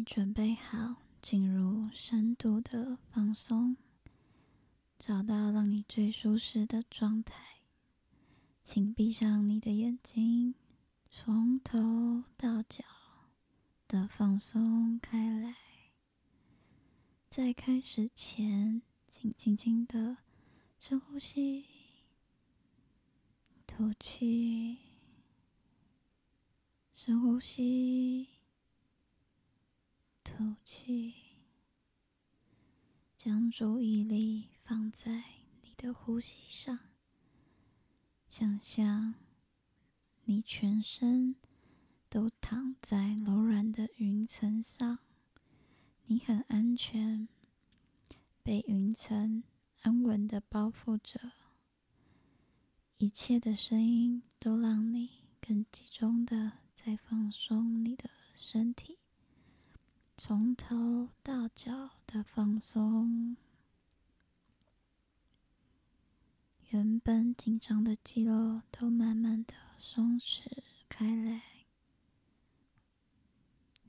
[0.00, 3.76] 你准备好进入深度的放松，
[4.98, 7.58] 找到让你最舒适的状态，
[8.64, 10.54] 请闭上你的眼睛，
[11.10, 12.82] 从头到脚
[13.86, 15.54] 的放松开来。
[17.28, 20.16] 在开始前，请轻轻的
[20.78, 21.66] 深呼吸，
[23.66, 24.78] 吐气，
[26.94, 28.39] 深呼吸。
[30.40, 31.12] 吐气，
[33.14, 35.22] 将注意力放在
[35.60, 36.78] 你的呼吸上。
[38.26, 39.16] 想象
[40.24, 41.36] 你全身
[42.08, 45.00] 都躺在柔软的云层上，
[46.06, 47.28] 你很安全，
[48.42, 49.44] 被云层
[49.82, 51.32] 安稳的包覆着。
[52.96, 58.99] 一切的声音都让你更集中的在放松你的身体。
[60.22, 63.38] 从头到脚的放松，
[66.68, 70.42] 原本紧张的肌肉都慢慢的松弛
[70.90, 71.40] 开来。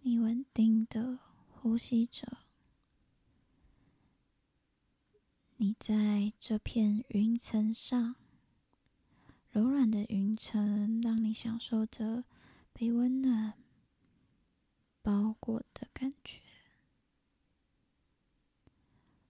[0.04, 2.38] 你稳定的呼吸着，
[5.58, 8.16] 你在这片云层上，
[9.50, 12.24] 柔软的云层让你享受着
[12.72, 13.56] 被温暖。
[15.02, 16.40] 包裹的感觉，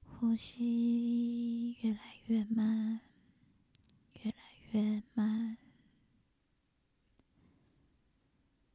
[0.04, 3.00] 呼吸越来越慢，
[4.22, 4.38] 越来
[4.72, 5.58] 越慢。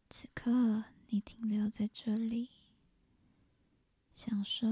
[0.08, 2.48] 此刻，你停留在这里，
[4.14, 4.66] 享受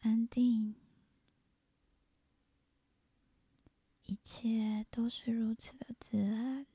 [0.00, 0.74] 安定，
[4.06, 6.66] 一切都是如此的自然，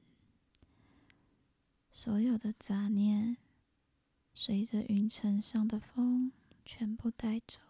[1.91, 3.35] 所有的杂念。
[4.37, 6.33] 随着云层上的风
[6.65, 7.61] 全部带走，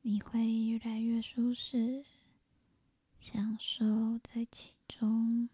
[0.00, 2.04] 你会越来越舒适，
[3.20, 5.50] 享受在其中。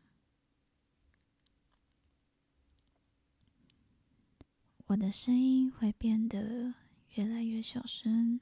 [4.87, 6.73] 我的声音会变得
[7.15, 8.41] 越来越小声，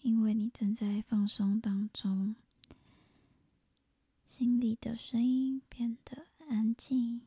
[0.00, 2.34] 因为你正在放松当中，
[4.26, 7.20] 心里的声音变得安静。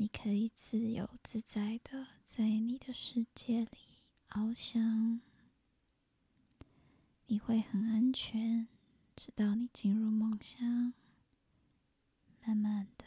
[0.00, 5.20] 你可以自由自在的在你的世界里翱翔，
[7.26, 8.68] 你会很安全，
[9.16, 10.94] 直到你进入梦乡。
[12.42, 13.06] 慢慢的，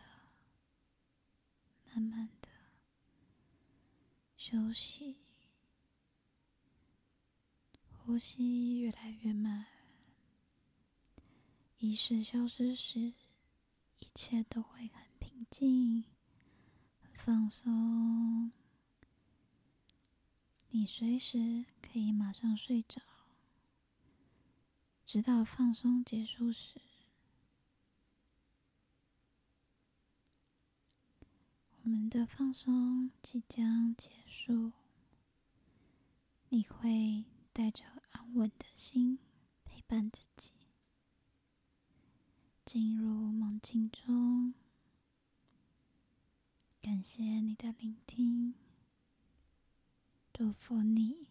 [1.88, 2.50] 慢慢的
[4.36, 5.16] 休息，
[7.90, 9.66] 呼吸越来越慢，
[11.78, 16.04] 意识消失时，一切都会很平静。
[17.24, 18.52] 放松，
[20.72, 23.00] 你随时可以马上睡着，
[25.06, 26.82] 直到放松结束时。
[31.84, 34.72] 我们的放松即将结束，
[36.50, 37.84] 你会带着
[38.14, 39.20] 安稳的心
[39.64, 40.50] 陪伴自己，
[42.66, 44.31] 进入梦境中。
[47.02, 48.54] 感谢你的聆听，
[50.32, 51.31] 祝福你。